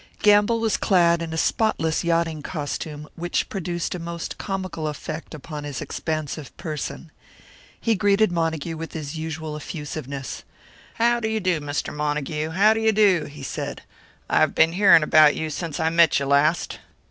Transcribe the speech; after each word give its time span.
Gamble 0.23 0.59
was 0.59 0.77
clad 0.77 1.21
in 1.21 1.31
a 1.31 1.37
spotless 1.37 2.03
yachting 2.03 2.41
costume, 2.41 3.07
which 3.15 3.49
produced 3.49 3.93
a 3.93 3.99
most 3.99 4.39
comical 4.39 4.87
effect 4.87 5.35
upon 5.35 5.63
his 5.63 5.79
expansive 5.79 6.57
person. 6.57 7.11
He 7.79 7.93
greeted 7.93 8.31
Montague 8.31 8.77
with 8.77 8.93
his 8.93 9.15
usual 9.15 9.55
effusiveness. 9.55 10.41
"How 10.95 11.19
do 11.19 11.27
you 11.29 11.39
do, 11.39 11.59
Mr. 11.59 11.93
Montague 11.93 12.49
how 12.49 12.73
do 12.73 12.79
you 12.79 12.91
do?" 12.91 13.25
he 13.25 13.43
said. 13.43 13.83
"I've 14.27 14.55
been 14.55 14.73
hearing 14.73 15.03
about 15.03 15.35
you 15.35 15.51
since 15.51 15.79
I 15.79 15.89
met 15.89 16.17
you 16.19 16.25
last." 16.25 16.79